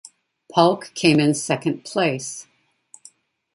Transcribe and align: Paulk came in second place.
Paulk 0.51 0.93
came 0.95 1.19
in 1.19 1.35
second 1.35 1.85
place. 1.85 2.47